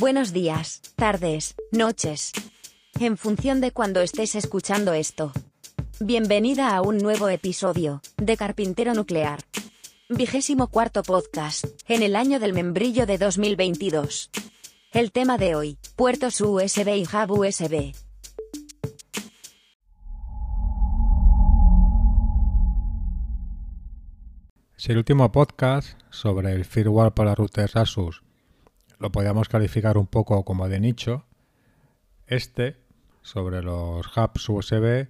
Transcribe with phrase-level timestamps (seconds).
[0.00, 2.32] Buenos días, tardes, noches.
[2.98, 5.30] En función de cuando estés escuchando esto.
[6.00, 9.40] Bienvenida a un nuevo episodio de Carpintero Nuclear.
[10.08, 14.30] Vigésimo cuarto podcast, en el año del membrillo de 2022.
[14.92, 17.92] El tema de hoy, puertos USB y hub USB.
[24.78, 28.22] Si el último podcast sobre el firmware para routers Asus
[29.00, 31.24] lo podíamos calificar un poco como de nicho,
[32.26, 32.76] este
[33.22, 35.08] sobre los hubs USB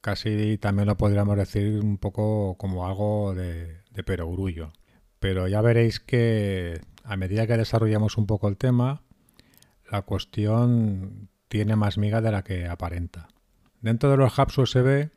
[0.00, 4.72] casi también lo podríamos decir un poco como algo de, de perogrullo.
[5.18, 9.02] Pero ya veréis que a medida que desarrollamos un poco el tema,
[9.90, 13.28] la cuestión tiene más miga de la que aparenta.
[13.80, 15.10] Dentro de los hubs USB,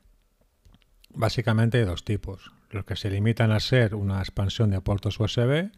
[1.13, 2.51] básicamente hay dos tipos.
[2.71, 5.71] Los que se limitan a ser una expansión de puertos USB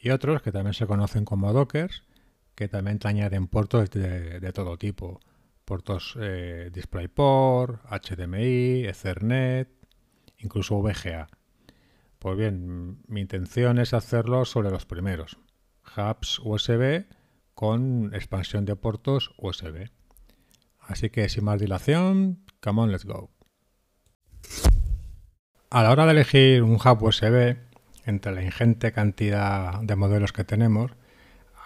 [0.00, 2.04] y otros que también se conocen como Dockers,
[2.54, 5.20] que también te añaden puertos de, todo tipo.
[5.64, 9.68] Puertos eh, DisplayPort, HDMI, Ethernet,
[10.38, 11.28] incluso VGA.
[12.18, 15.38] Pues bien, mi intención es hacerlo sobre los primeros.
[15.96, 17.06] Hubs USB
[17.54, 19.90] con expansión de puertos USB.
[20.80, 23.30] Así que sin más dilación, come on, let's go.
[25.70, 27.56] A la hora de elegir un hub USB,
[28.08, 30.92] entre la ingente cantidad de modelos que tenemos,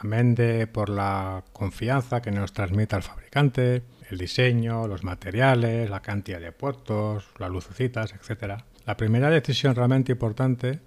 [0.00, 6.02] amén de por la confianza que nos transmite el fabricante, el diseño, los materiales, la
[6.02, 8.62] cantidad de puertos, las lucecitas, etc.
[8.84, 10.80] La primera decisión realmente importante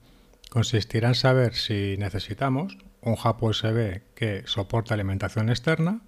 [0.49, 6.01] consistirá en saber si necesitamos un hub USB que soporte alimentación externa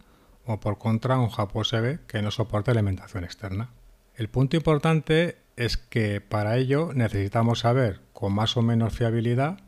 [0.45, 3.69] o por contra un hub USB que no soporte alimentación externa.
[4.15, 9.59] El punto importante es que para ello necesitamos saber con más o menos fiabilidad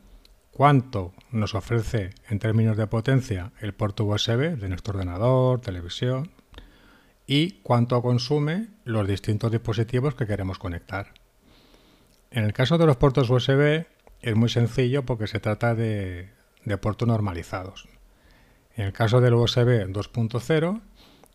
[0.50, 6.32] cuánto nos ofrece en términos de potencia el puerto USB de nuestro ordenador, televisión
[7.28, 11.14] y cuánto consume los distintos dispositivos que queremos conectar.
[12.32, 13.86] En el caso de los puertos USB
[14.20, 16.30] es muy sencillo porque se trata de,
[16.82, 17.88] puertos normalizados.
[18.74, 20.80] En el caso del USB 2.0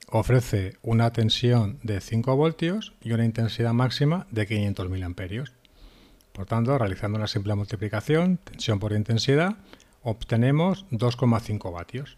[0.10, 5.16] ofrece una tensión de 5 voltios y una intensidad máxima de 500 mA.
[6.36, 9.56] Por tanto, realizando una simple multiplicación, tensión por intensidad,
[10.04, 12.18] obtenemos 2,5 vatios.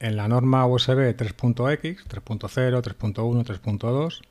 [0.00, 4.22] En la norma USB 3.x, 3.0, 3.1, 3.2,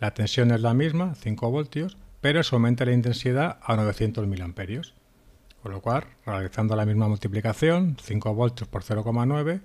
[0.00, 4.52] la tensión es la misma, 5 voltios, pero se aumenta la intensidad a 900 mA.
[5.62, 9.60] Con lo cual, realizando la misma multiplicación, 5 voltios por 0,9,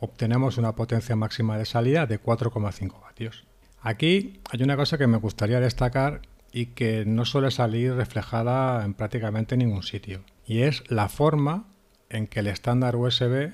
[0.00, 3.44] obtenemos una potencia máxima de salida de 4,5 vatios.
[3.82, 6.22] Aquí hay una cosa que me gustaría destacar
[6.56, 11.66] y que no suele salir reflejada en prácticamente ningún sitio, y es la forma
[12.08, 13.52] en que el estándar USB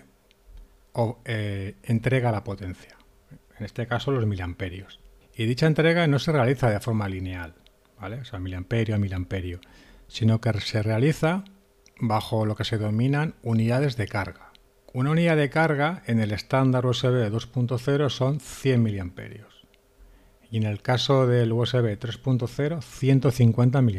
[1.24, 2.96] eh, entrega la potencia,
[3.58, 5.00] en este caso los miliamperios.
[5.34, 7.54] Y dicha entrega no se realiza de forma lineal,
[8.00, 8.20] ¿vale?
[8.20, 9.60] O sea, miliamperio a miliamperio,
[10.06, 11.42] sino que se realiza
[11.98, 14.52] bajo lo que se denominan unidades de carga.
[14.92, 19.51] Una unidad de carga en el estándar USB 2.0 son 100 mA
[20.52, 23.90] y en el caso del USB 3.0 150 mA.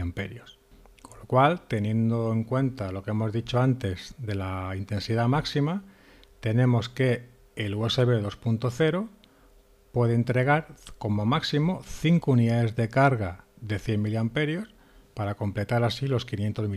[1.01, 5.83] Con lo cual, teniendo en cuenta lo que hemos dicho antes de la intensidad máxima,
[6.41, 9.09] tenemos que el USB 2.0
[9.91, 10.67] puede entregar
[10.99, 14.67] como máximo 5 unidades de carga de 100 mA
[15.15, 16.75] para completar así los 500 mA.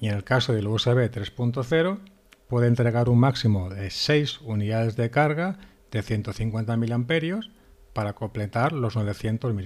[0.00, 2.00] Y en el caso del USB 3.0
[2.48, 5.58] puede entregar un máximo de 6 unidades de carga
[5.92, 7.44] de 150 mA
[7.94, 9.62] para completar los 900 mA.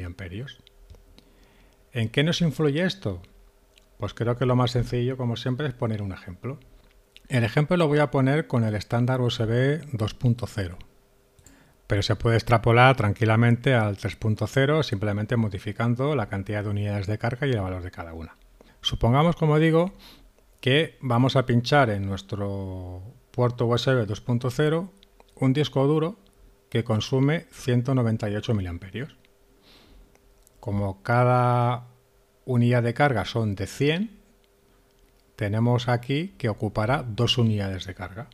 [1.92, 3.22] ¿En qué nos influye esto?
[3.98, 6.60] Pues creo que lo más sencillo, como siempre, es poner un ejemplo.
[7.28, 10.76] El ejemplo lo voy a poner con el estándar USB 2.0,
[11.86, 17.46] pero se puede extrapolar tranquilamente al 3.0 simplemente modificando la cantidad de unidades de carga
[17.46, 18.36] y el valor de cada una.
[18.80, 19.92] Supongamos, como digo,
[20.60, 24.90] que vamos a pinchar en nuestro puerto USB 2.0
[25.34, 26.18] un disco duro
[26.68, 28.78] que consume 198 mA.
[30.60, 31.86] Como cada
[32.44, 34.18] unidad de carga son de 100,
[35.36, 38.28] tenemos aquí que ocupará dos unidades de carga,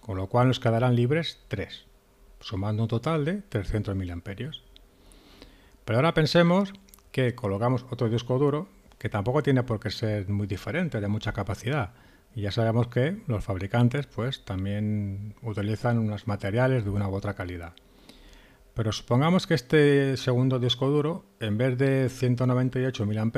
[0.00, 1.86] con lo cual nos quedarán libres 3,
[2.40, 4.22] sumando un total de 300 mA.
[4.24, 6.72] Pero ahora pensemos
[7.12, 8.68] que colocamos otro disco duro
[8.98, 11.92] que tampoco tiene por qué ser muy diferente, de mucha capacidad.
[12.34, 17.34] Y ya sabemos que los fabricantes pues también utilizan unos materiales de una u otra
[17.34, 17.74] calidad.
[18.74, 23.30] Pero supongamos que este segundo disco duro, en vez de 198 mA,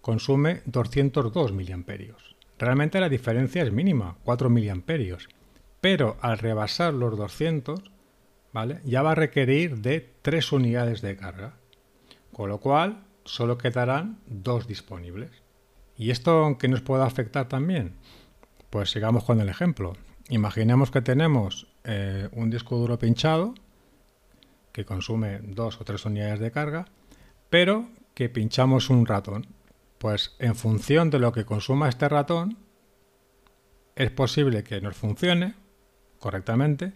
[0.00, 1.84] consume 202 mA.
[2.58, 4.82] Realmente la diferencia es mínima, 4 mA.
[5.80, 7.80] pero al rebasar los 200,
[8.52, 8.80] ¿vale?
[8.84, 11.54] Ya va a requerir de 3 unidades de carga,
[12.32, 15.30] con lo cual solo quedarán dos disponibles.
[15.98, 17.94] ¿Y esto aunque nos pueda afectar también?
[18.70, 19.94] Pues sigamos con el ejemplo.
[20.28, 23.54] Imaginemos que tenemos eh, un disco duro pinchado
[24.72, 26.86] que consume dos o tres unidades de carga,
[27.50, 29.46] pero que pinchamos un ratón.
[29.98, 32.58] Pues en función de lo que consuma este ratón,
[33.96, 35.56] es posible que nos funcione
[36.20, 36.92] correctamente,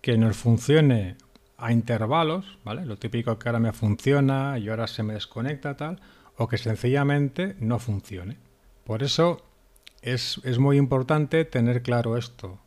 [0.00, 1.16] que nos funcione
[1.56, 2.86] a intervalos, ¿vale?
[2.86, 6.00] Lo típico que ahora me funciona y ahora se me desconecta tal,
[6.38, 8.38] o que sencillamente no funcione.
[8.84, 9.42] Por eso
[10.00, 12.58] es, es muy importante tener claro esto.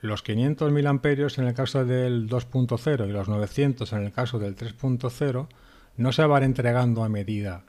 [0.00, 4.38] Los 500 mil amperios en el caso del 2.0 y los 900 en el caso
[4.38, 5.48] del 3.0
[5.96, 7.64] no se van entregando a medida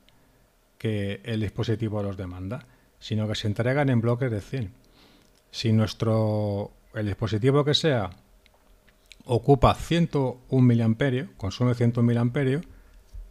[0.78, 2.66] que el dispositivo los demanda,
[3.00, 4.72] sino que se entregan en bloques de 100.
[5.52, 8.12] Si nuestro el dispositivo que sea
[9.26, 12.62] ocupa 101 mA, consume 101 mA,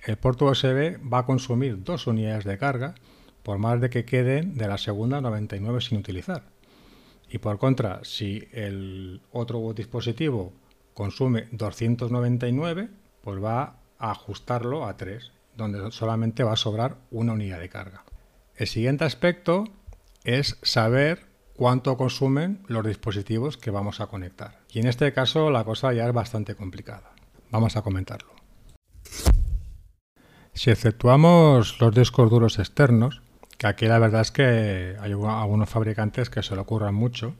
[0.04, 2.94] el puerto USB va a consumir dos unidades de carga,
[3.42, 6.44] por más de que queden de la segunda 99 sin utilizar.
[7.28, 10.52] Y por contra, si el otro dispositivo
[10.94, 12.88] consume 299,
[13.22, 18.04] pues va a ajustarlo a 3, donde solamente va a sobrar una unidad de carga.
[18.56, 19.64] El siguiente aspecto
[20.24, 24.60] es saber cuánto consumen los dispositivos que vamos a conectar.
[24.70, 27.12] Y en este caso la cosa ya es bastante complicada.
[27.50, 28.39] Vamos a comentarlo.
[30.54, 33.22] Si exceptuamos los discos duros externos,
[33.56, 37.34] que aquí la verdad es que hay algunos fabricantes que se lo ocurran mucho,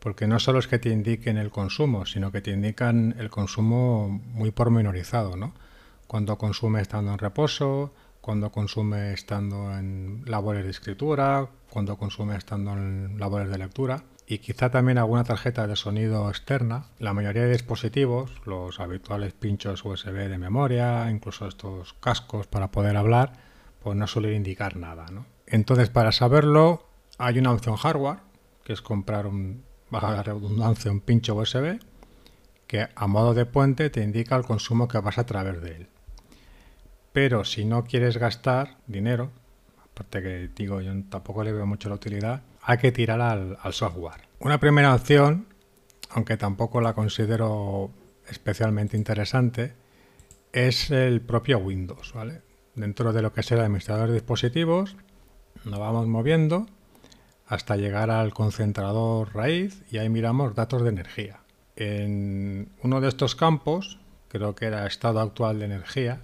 [0.00, 4.08] porque no solo es que te indiquen el consumo, sino que te indican el consumo
[4.08, 5.54] muy pormenorizado, ¿no?
[6.06, 12.72] Cuando consume estando en reposo, cuando consume estando en labores de escritura, cuando consume estando
[12.72, 16.86] en labores de lectura y quizá también alguna tarjeta de sonido externa.
[16.98, 22.96] La mayoría de dispositivos, los habituales pinchos USB de memoria, incluso estos cascos para poder
[22.96, 23.34] hablar,
[23.82, 25.06] pues no suelen indicar nada.
[25.46, 26.88] Entonces, para saberlo,
[27.18, 28.18] hay una opción hardware,
[28.64, 31.78] que es comprar un, baja la redundancia, un pincho USB,
[32.66, 35.88] que a modo de puente te indica el consumo que vas a través de él.
[37.12, 39.30] Pero si no quieres gastar dinero,
[39.84, 44.22] aparte que digo, yo tampoco le veo mucho la utilidad, hay que tirar al, software.
[44.40, 45.46] Una primera opción,
[46.10, 47.92] aunque tampoco la considero
[48.28, 49.72] especialmente interesante,
[50.52, 52.12] es el propio Windows.
[52.74, 54.96] Dentro de lo que es el administrador de dispositivos,
[55.64, 56.66] nos vamos moviendo
[57.46, 61.38] hasta llegar al concentrador raíz y ahí miramos datos de energía.
[61.76, 66.20] En uno de estos campos, creo que era estado actual de energía,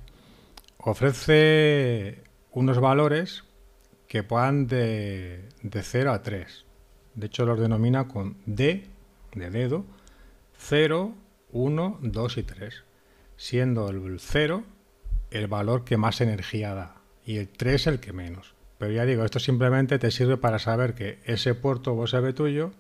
[0.79, 3.45] ofrece unos valores
[4.13, 6.67] que van de, de 0 a 3.
[7.15, 8.85] De hecho, los denomina con D,
[9.35, 9.87] de dedo,
[10.59, 11.15] 0,
[11.53, 12.85] 1, 2 y 3,
[13.39, 14.65] siendo el 0
[15.31, 18.55] el valor que más energía da y el 3 el que menos.
[18.77, 22.73] Pero ya digo, esto simplemente te sirve para saber que ese puerto USB tuyo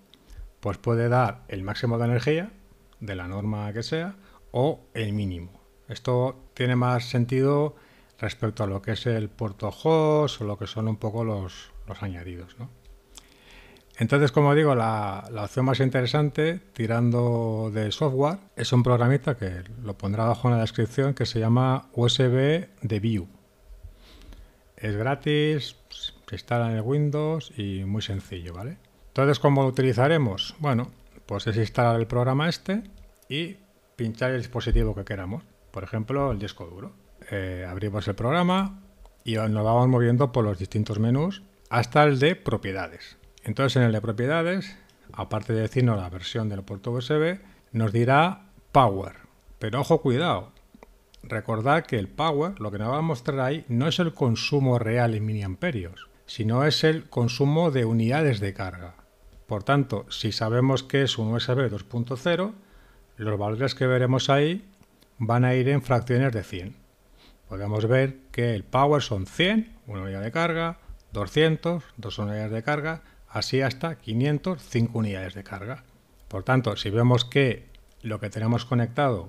[0.61, 2.53] pues puede dar el máximo de energía
[3.01, 4.17] de la norma que sea
[4.51, 5.63] o el mínimo.
[5.89, 7.75] Esto tiene más sentido
[8.23, 11.73] respecto a lo que es el puerto host o lo que son un poco los,
[12.01, 12.57] añadidos.
[13.99, 19.99] Entonces, como digo, la, opción más interesante, tirando de software, es un programita que lo
[19.99, 23.29] pondrá abajo en la descripción que se llama USB de View.
[24.77, 28.79] Es gratis, se instala en el Windows y muy sencillo, ¿vale?
[29.09, 30.55] Entonces, ¿cómo lo utilizaremos?
[30.61, 30.91] Bueno,
[31.27, 32.85] pues es instalar el programa este
[33.29, 33.57] y
[33.97, 35.43] pinchar el dispositivo que queramos.
[35.73, 37.02] Por ejemplo, el disco duro.
[37.31, 38.81] Eh, abrimos el programa
[39.25, 43.17] y nos vamos moviendo por los distintos menús hasta el de propiedades.
[43.45, 44.77] Entonces en el de propiedades,
[45.13, 47.39] aparte de decirnos la versión del puerto USB,
[47.73, 49.17] nos dirá Power.
[49.59, 50.53] Pero ojo, cuidado.
[51.23, 54.79] Recordad que el Power, lo que nos va a mostrar ahí, no es el consumo
[54.79, 58.97] real en miliamperios, sino es el consumo de unidades de carga.
[59.47, 62.53] Por tanto, si sabemos que es un USB 2.0,
[63.17, 64.69] los valores que veremos ahí
[65.19, 66.82] van a ir en fracciones de 100
[67.53, 70.79] podemos ver que el power son 100, una unidad de carga,
[71.13, 75.85] 200, dos unidades de carga, así hasta 500, 5 unidades de carga.
[76.29, 77.69] Por tanto, si vemos que
[78.01, 79.29] lo que tenemos conectado,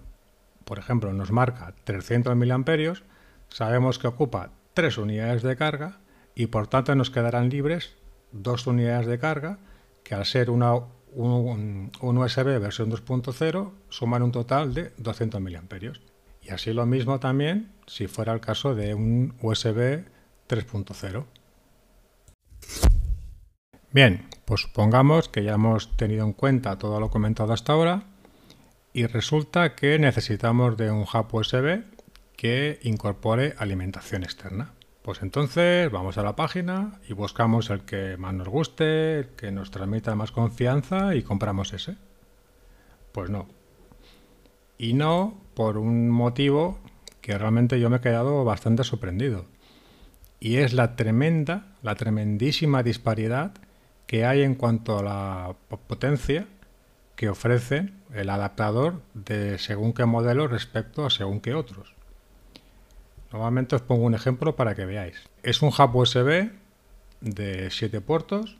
[0.63, 2.63] por ejemplo, nos marca 300 mA,
[3.49, 5.99] sabemos que ocupa 3 unidades de carga
[6.33, 7.97] y por tanto nos quedarán libres
[8.31, 9.59] 2 unidades de carga
[10.05, 10.75] que al ser una,
[11.11, 15.61] un, USB versión 2.0 suman un total de 200 mA.
[16.45, 20.05] Y así lo mismo también si fuera el caso de un USB
[20.47, 21.25] 3.0.
[23.91, 28.03] Bien, pues supongamos que ya hemos tenido en cuenta todo lo comentado hasta ahora
[28.91, 31.83] y resulta que necesitamos de un hub USB
[32.35, 34.73] que incorpore alimentación externa.
[35.03, 39.51] Pues entonces vamos a la página y buscamos el que más nos guste, el que
[39.51, 41.97] nos transmita más confianza y compramos ese.
[43.11, 43.47] Pues no.
[44.77, 46.79] Y no por un motivo
[47.21, 49.45] que realmente yo me he quedado bastante sorprendido.
[50.39, 53.53] Y es la tremenda, la tremendísima disparidad
[54.07, 55.55] que hay en cuanto a la
[55.87, 56.47] potencia
[57.15, 61.93] que ofrece el adaptador de según qué modelo respecto a según qué otros.
[63.31, 65.17] Nuevamente os pongo un ejemplo para que veáis.
[65.41, 66.51] Es un hub USB
[67.21, 68.57] de 7 puertos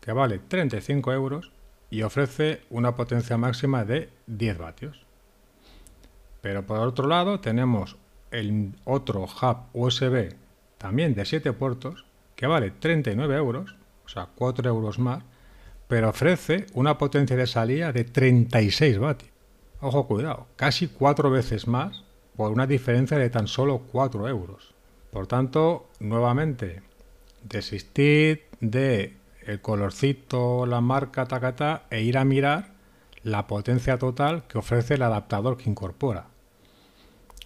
[0.00, 1.50] que vale 35 euros
[1.90, 5.05] y ofrece una potencia máxima de 10 vatios.
[6.40, 7.96] Pero por otro lado tenemos
[8.30, 10.34] el otro hub USB
[10.78, 13.76] también de 7 puertos que vale 39 euros
[14.06, 15.22] o sea, 4 euros más,
[15.88, 19.32] pero ofrece una potencia de salida de 36 vatios.
[19.80, 22.04] Ojo, cuidado, casi 4 veces más
[22.36, 24.74] por una diferencia de tan solo 4 euros.
[25.10, 26.82] Por tanto, nuevamente,
[27.42, 32.75] desistid de el colorcito, la marca, tacata, e ir a mirar
[33.26, 36.28] la potencia total que ofrece el adaptador que incorpora.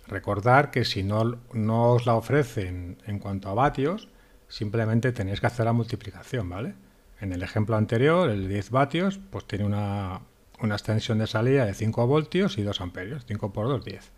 [0.07, 4.09] Recordar que si no, no os la ofrecen en cuanto a vatios,
[4.47, 6.75] simplemente tenéis que hacer la multiplicación, ¿vale?
[7.19, 10.21] En el ejemplo anterior, el 10 vatios, pues tiene una,
[10.63, 14.13] extensión de salida de 5 voltios y 2 amperios, 5 por 2, 10.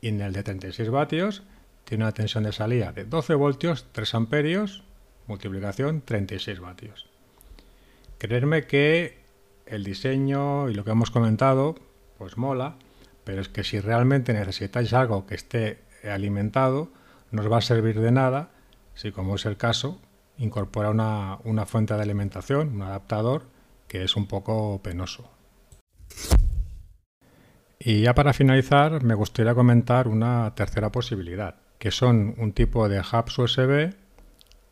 [0.00, 1.44] Y en el de 36 vatios,
[1.84, 4.82] tiene una tensión de salida de 12 voltios, 3 amperios,
[5.28, 7.06] multiplicación 36 vatios.
[8.18, 9.19] Creerme que
[9.70, 11.76] el diseño y lo que hemos comentado,
[12.18, 12.76] pues mola,
[13.24, 16.90] pero es que si realmente necesitáis algo que esté alimentado,
[17.30, 18.50] no os va a servir de nada
[18.94, 19.98] si como es el caso,
[20.36, 23.44] incorpora una, una fuente de alimentación, un adaptador,
[23.88, 25.30] que es un poco penoso.
[27.78, 33.00] Y ya para finalizar, me gustaría comentar una tercera posibilidad, que son un tipo de
[33.00, 33.94] hubs USB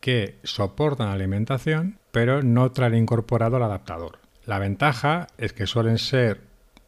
[0.01, 4.19] que soportan alimentación, pero no traen incorporado el adaptador.
[4.49, 6.41] La ventaja es que suelen ser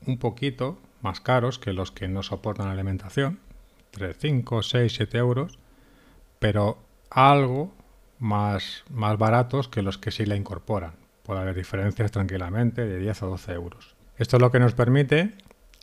[0.07, 3.39] un poquito más caros que los que no soportan alimentación,
[3.93, 5.59] entre 5, 6, 7 euros,
[6.39, 6.79] pero
[7.11, 7.71] algo
[8.19, 10.95] más, más baratos que los que sí la incorporan.
[11.23, 13.95] Puede haber diferencias tranquilamente de 10 a 12 euros.
[14.17, 15.35] Esto es lo que nos permite,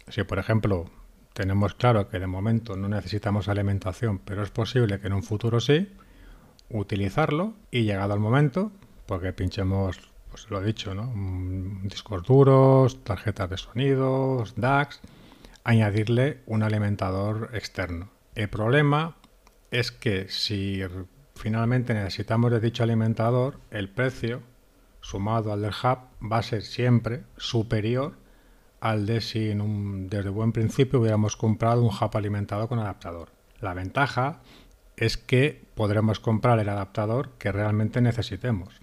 [0.07, 0.89] si por ejemplo
[1.33, 5.59] tenemos claro que de momento no necesitamos alimentación, pero es posible que en un futuro
[5.59, 5.93] sí,
[6.71, 8.71] utilizarlo y llegado al momento,
[9.05, 11.11] porque pinchemos, pues lo he dicho, ¿no?
[11.87, 15.01] discos duros, tarjetas de sonidos, DAX,
[15.63, 18.09] añadirle un alimentador externo.
[18.35, 19.15] El problema
[19.71, 20.83] es que si
[21.35, 24.43] finalmente necesitamos de dicho alimentador, el precio
[25.01, 25.99] sumado al del hub
[26.31, 28.13] va a ser siempre superior
[28.79, 33.29] al de si desde buen principio hubiéramos comprado un hub alimentado con adaptador.
[33.59, 34.41] La ventaja
[34.97, 38.81] es que podremos comprar el adaptador que realmente necesitemos,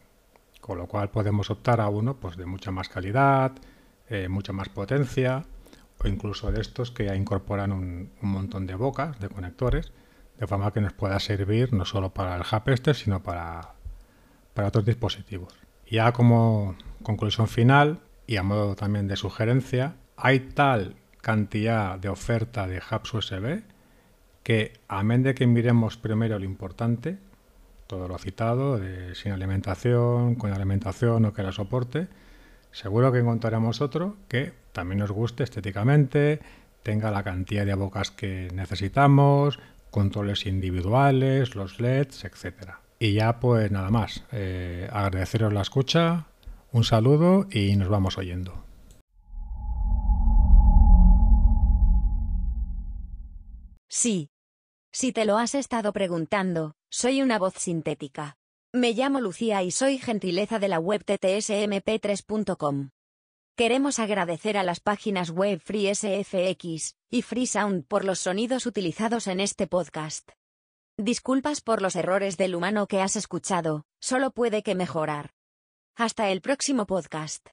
[0.65, 3.53] con lo cual podemos optar a uno pues, de mucha más calidad,
[4.09, 5.45] eh, mucha más potencia,
[6.03, 9.93] o incluso de estos que ya incorporan un montón de bocas, de conectores,
[10.39, 13.75] de forma que nos pueda servir no solo para el hub este, sino para,
[14.55, 15.53] para otros dispositivos.
[15.87, 22.67] Ya como conclusión final y a modo también de sugerencia, hay tal cantidad de oferta
[22.67, 23.65] de hubs USB
[24.43, 27.19] que, a menos de que miremos primero lo importante,
[27.87, 32.09] todo lo citado, de sin alimentación, con alimentación o que la soporte,
[32.73, 36.41] seguro que encontraremos otro que también nos guste estéticamente,
[36.83, 39.59] tenga la cantidad de bocas que necesitamos,
[39.91, 42.81] controles individuales, los LEDs, etcétera.
[42.99, 46.27] Y ya pues nada más, eh, agradeceros la escucha,
[46.73, 48.65] un saludo y nos vamos oyendo.
[53.89, 54.34] Sí.
[54.97, 58.37] Si te lo has estado preguntando, soy una voz sintética.
[58.73, 62.91] Me llamo Lucía y soy gentileza de la web ttsmp3.com.
[63.57, 69.67] Queremos agradecer a las páginas web FreeSFX y FreeSound por los sonidos utilizados en este
[69.67, 70.31] podcast.
[70.97, 75.33] Disculpas por los errores del humano que has escuchado, solo puede que mejorar.
[75.97, 77.43] Hasta el próximo podcast.